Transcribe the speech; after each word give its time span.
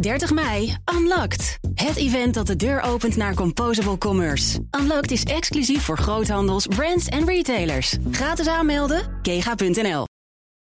30 0.00 0.32
mei, 0.32 0.76
Unlocked. 0.94 1.58
Het 1.74 1.96
event 1.96 2.34
dat 2.34 2.46
de 2.46 2.56
deur 2.56 2.80
opent 2.80 3.16
naar 3.16 3.34
Composable 3.34 3.98
Commerce. 3.98 4.66
Unlocked 4.80 5.10
is 5.10 5.22
exclusief 5.22 5.82
voor 5.82 5.98
groothandels, 5.98 6.66
brands 6.66 7.06
en 7.06 7.26
retailers. 7.26 7.96
Gratis 8.10 8.46
aanmelden, 8.46 9.18
kega.nl. 9.22 10.04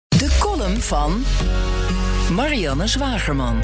De 0.08 0.36
column 0.40 0.80
van 0.80 1.24
Marianne 2.34 2.86
Zwagerman. 2.86 3.60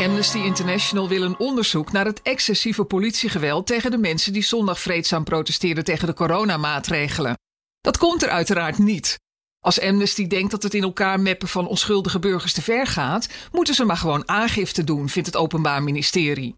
Amnesty 0.00 0.38
International 0.38 1.08
wil 1.08 1.22
een 1.22 1.38
onderzoek 1.38 1.92
naar 1.92 2.04
het 2.04 2.22
excessieve 2.22 2.84
politiegeweld 2.84 3.66
tegen 3.66 3.90
de 3.90 3.98
mensen 3.98 4.32
die 4.32 4.42
zondag 4.42 4.80
vreedzaam 4.80 5.24
protesteerden 5.24 5.84
tegen 5.84 6.06
de 6.06 6.14
coronamaatregelen. 6.14 7.38
Dat 7.80 7.98
komt 7.98 8.22
er 8.22 8.28
uiteraard 8.28 8.78
niet. 8.78 9.18
Als 9.66 9.80
Amnesty 9.80 10.26
denkt 10.26 10.50
dat 10.50 10.62
het 10.62 10.74
in 10.74 10.82
elkaar 10.82 11.20
meppen 11.20 11.48
van 11.48 11.66
onschuldige 11.66 12.18
burgers 12.18 12.52
te 12.52 12.62
ver 12.62 12.86
gaat, 12.86 13.28
moeten 13.52 13.74
ze 13.74 13.84
maar 13.84 13.96
gewoon 13.96 14.28
aangifte 14.28 14.84
doen, 14.84 15.08
vindt 15.08 15.28
het 15.28 15.36
Openbaar 15.36 15.82
Ministerie. 15.82 16.54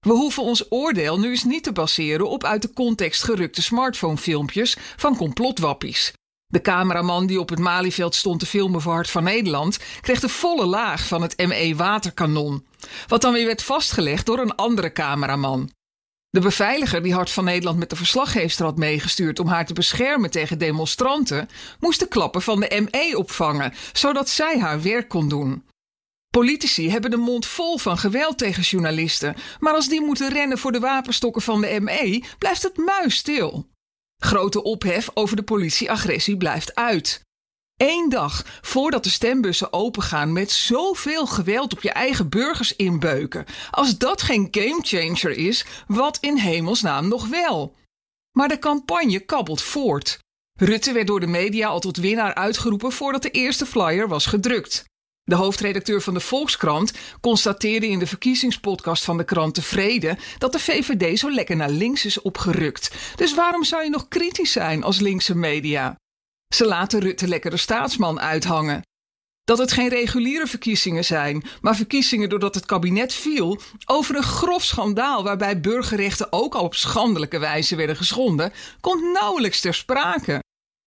We 0.00 0.12
hoeven 0.12 0.42
ons 0.42 0.72
oordeel 0.72 1.18
nu 1.18 1.30
eens 1.30 1.44
niet 1.44 1.62
te 1.62 1.72
baseren 1.72 2.28
op 2.28 2.44
uit 2.44 2.62
de 2.62 2.72
context 2.72 3.22
gerukte 3.22 3.62
smartphonefilmpjes 3.62 4.76
van 4.96 5.16
complotwappies. 5.16 6.12
De 6.46 6.60
cameraman 6.60 7.26
die 7.26 7.40
op 7.40 7.48
het 7.48 7.58
Malieveld 7.58 8.14
stond 8.14 8.40
te 8.40 8.46
filmen 8.46 8.80
voor 8.80 8.92
Hart 8.92 9.10
van 9.10 9.24
Nederland 9.24 9.78
kreeg 10.00 10.20
de 10.20 10.28
volle 10.28 10.66
laag 10.66 11.06
van 11.06 11.22
het 11.22 11.46
ME-waterkanon, 11.46 12.66
wat 13.06 13.22
dan 13.22 13.32
weer 13.32 13.46
werd 13.46 13.62
vastgelegd 13.62 14.26
door 14.26 14.38
een 14.38 14.54
andere 14.54 14.92
cameraman. 14.92 15.70
De 16.34 16.40
beveiliger 16.40 17.02
die 17.02 17.14
Hart 17.14 17.30
van 17.30 17.44
Nederland 17.44 17.78
met 17.78 17.90
de 17.90 17.96
verslaggever 17.96 18.64
had 18.64 18.76
meegestuurd 18.76 19.38
om 19.38 19.46
haar 19.46 19.66
te 19.66 19.72
beschermen 19.72 20.30
tegen 20.30 20.58
demonstranten, 20.58 21.48
moest 21.80 22.00
de 22.00 22.08
klappen 22.08 22.42
van 22.42 22.60
de 22.60 22.88
ME 22.90 23.18
opvangen, 23.18 23.72
zodat 23.92 24.28
zij 24.28 24.58
haar 24.58 24.82
werk 24.82 25.08
kon 25.08 25.28
doen. 25.28 25.64
Politici 26.30 26.90
hebben 26.90 27.10
de 27.10 27.16
mond 27.16 27.46
vol 27.46 27.78
van 27.78 27.98
geweld 27.98 28.38
tegen 28.38 28.62
journalisten, 28.62 29.36
maar 29.58 29.72
als 29.74 29.88
die 29.88 30.00
moeten 30.00 30.32
rennen 30.32 30.58
voor 30.58 30.72
de 30.72 30.80
wapenstokken 30.80 31.42
van 31.42 31.60
de 31.60 31.80
ME, 31.80 32.24
blijft 32.38 32.62
het 32.62 32.76
muisstil. 32.76 33.68
Grote 34.22 34.62
ophef 34.62 35.10
over 35.14 35.36
de 35.36 35.42
politieagressie 35.42 36.36
blijft 36.36 36.74
uit. 36.74 37.20
Eén 37.76 38.08
dag 38.08 38.44
voordat 38.60 39.04
de 39.04 39.10
stembussen 39.10 39.72
opengaan 39.72 40.32
met 40.32 40.50
zoveel 40.50 41.26
geweld 41.26 41.72
op 41.72 41.82
je 41.82 41.90
eigen 41.90 42.28
burgers 42.28 42.76
inbeuken. 42.76 43.44
Als 43.70 43.98
dat 43.98 44.22
geen 44.22 44.48
gamechanger 44.50 45.30
is, 45.30 45.64
wat 45.86 46.18
in 46.20 46.36
hemelsnaam 46.36 47.08
nog 47.08 47.28
wel? 47.28 47.74
Maar 48.36 48.48
de 48.48 48.58
campagne 48.58 49.20
kabbelt 49.20 49.62
voort. 49.62 50.18
Rutte 50.58 50.92
werd 50.92 51.06
door 51.06 51.20
de 51.20 51.26
media 51.26 51.68
al 51.68 51.80
tot 51.80 51.96
winnaar 51.96 52.34
uitgeroepen 52.34 52.92
voordat 52.92 53.22
de 53.22 53.30
eerste 53.30 53.66
flyer 53.66 54.08
was 54.08 54.26
gedrukt. 54.26 54.84
De 55.22 55.34
hoofdredacteur 55.34 56.02
van 56.02 56.14
de 56.14 56.20
Volkskrant 56.20 56.92
constateerde 57.20 57.88
in 57.88 57.98
de 57.98 58.06
verkiezingspodcast 58.06 59.04
van 59.04 59.16
de 59.16 59.24
krant 59.24 59.54
Tevreden 59.54 60.18
dat 60.38 60.52
de 60.52 60.58
VVD 60.58 61.18
zo 61.18 61.30
lekker 61.30 61.56
naar 61.56 61.70
links 61.70 62.04
is 62.04 62.20
opgerukt. 62.20 62.94
Dus 63.16 63.34
waarom 63.34 63.64
zou 63.64 63.84
je 63.84 63.90
nog 63.90 64.08
kritisch 64.08 64.52
zijn 64.52 64.82
als 64.82 65.00
linkse 65.00 65.34
media? 65.36 65.96
Ze 66.54 66.66
laten 66.66 67.00
Rutte 67.00 67.28
lekker 67.28 67.50
de 67.50 67.56
staatsman 67.56 68.20
uithangen. 68.20 68.82
Dat 69.44 69.58
het 69.58 69.72
geen 69.72 69.88
reguliere 69.88 70.46
verkiezingen 70.46 71.04
zijn, 71.04 71.42
maar 71.60 71.76
verkiezingen 71.76 72.28
doordat 72.28 72.54
het 72.54 72.66
kabinet 72.66 73.14
viel 73.14 73.60
over 73.84 74.16
een 74.16 74.22
grof 74.22 74.64
schandaal 74.64 75.22
waarbij 75.22 75.60
burgerrechten 75.60 76.32
ook 76.32 76.54
al 76.54 76.62
op 76.62 76.74
schandelijke 76.74 77.38
wijze 77.38 77.76
werden 77.76 77.96
geschonden, 77.96 78.52
komt 78.80 79.12
nauwelijks 79.12 79.60
ter 79.60 79.74
sprake. 79.74 80.42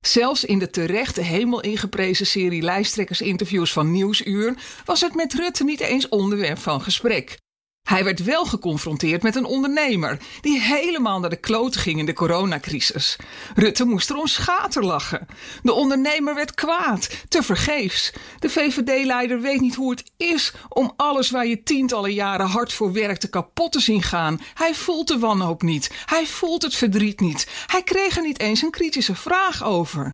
Zelfs 0.06 0.44
in 0.44 0.58
de 0.58 0.70
terechte 0.70 1.20
hemel 1.20 1.60
ingeprezen 1.60 2.26
serie 2.26 2.62
lijsttrekkersinterviews 2.62 3.72
van 3.72 3.90
Nieuwsuur 3.90 4.54
was 4.84 5.00
het 5.00 5.14
met 5.14 5.34
Rutte 5.34 5.64
niet 5.64 5.80
eens 5.80 6.08
onderwerp 6.08 6.58
van 6.58 6.82
gesprek. 6.82 7.38
Hij 7.86 8.04
werd 8.04 8.24
wel 8.24 8.44
geconfronteerd 8.44 9.22
met 9.22 9.36
een 9.36 9.44
ondernemer 9.44 10.18
die 10.40 10.60
helemaal 10.60 11.20
naar 11.20 11.30
de 11.30 11.36
kloten 11.36 11.80
ging 11.80 11.98
in 11.98 12.06
de 12.06 12.12
coronacrisis. 12.12 13.16
Rutte 13.54 13.84
moest 13.84 14.10
erom 14.10 14.26
schaterlachen. 14.26 15.26
De 15.62 15.72
ondernemer 15.72 16.34
werd 16.34 16.54
kwaad, 16.54 17.08
tevergeefs. 17.28 18.12
De 18.38 18.50
VVD-leider 18.50 19.40
weet 19.40 19.60
niet 19.60 19.74
hoe 19.74 19.90
het 19.90 20.10
is 20.16 20.52
om 20.68 20.92
alles 20.96 21.30
waar 21.30 21.46
je 21.46 21.62
tientallen 21.62 22.12
jaren 22.12 22.46
hard 22.46 22.72
voor 22.72 22.92
werkte 22.92 23.28
kapot 23.28 23.72
te 23.72 23.80
zien 23.80 24.02
gaan. 24.02 24.40
Hij 24.54 24.74
voelt 24.74 25.08
de 25.08 25.18
wanhoop 25.18 25.62
niet. 25.62 25.90
Hij 26.06 26.26
voelt 26.26 26.62
het 26.62 26.74
verdriet 26.74 27.20
niet. 27.20 27.48
Hij 27.66 27.82
kreeg 27.82 28.16
er 28.16 28.22
niet 28.22 28.40
eens 28.40 28.62
een 28.62 28.70
kritische 28.70 29.14
vraag 29.14 29.64
over. 29.64 30.10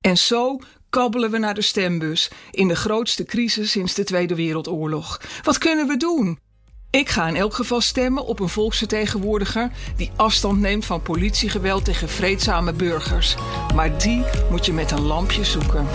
En 0.00 0.18
zo 0.18 0.58
kabbelen 0.90 1.30
we 1.30 1.38
naar 1.38 1.54
de 1.54 1.62
stembus 1.62 2.30
in 2.50 2.68
de 2.68 2.76
grootste 2.76 3.24
crisis 3.24 3.70
sinds 3.70 3.94
de 3.94 4.04
Tweede 4.04 4.34
Wereldoorlog. 4.34 5.20
Wat 5.42 5.58
kunnen 5.58 5.86
we 5.86 5.96
doen? 5.96 6.43
Ik 6.94 7.08
ga 7.08 7.28
in 7.28 7.36
elk 7.36 7.54
geval 7.54 7.80
stemmen 7.80 8.26
op 8.26 8.40
een 8.40 8.48
volksvertegenwoordiger 8.48 9.70
die 9.96 10.10
afstand 10.16 10.60
neemt 10.60 10.84
van 10.84 11.02
politiegeweld 11.02 11.84
tegen 11.84 12.08
vreedzame 12.08 12.72
burgers. 12.72 13.34
Maar 13.74 13.98
die 13.98 14.24
moet 14.50 14.66
je 14.66 14.72
met 14.72 14.90
een 14.90 15.02
lampje 15.02 15.44
zoeken. 15.44 15.86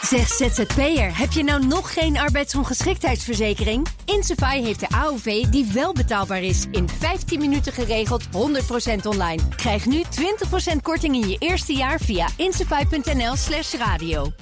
Zeg 0.00 0.28
ZZP'er, 0.28 1.18
heb 1.18 1.32
je 1.32 1.42
nou 1.42 1.66
nog 1.66 1.92
geen 1.92 2.18
arbeidsongeschiktheidsverzekering? 2.18 3.86
Insafai 4.04 4.62
heeft 4.62 4.80
de 4.80 4.88
AOV 4.88 5.44
die 5.44 5.70
wel 5.72 5.92
betaalbaar 5.92 6.42
is. 6.42 6.66
In 6.70 6.88
15 6.88 7.40
minuten 7.40 7.72
geregeld, 7.72 8.24
100% 8.26 8.30
online. 9.02 9.42
Krijg 9.56 9.86
nu 9.86 10.02
20% 10.74 10.76
korting 10.82 11.14
in 11.14 11.28
je 11.28 11.36
eerste 11.38 11.72
jaar 11.72 12.00
via 12.00 12.28
insafai.nl 12.36 13.36
slash 13.36 13.74
radio. 13.74 14.32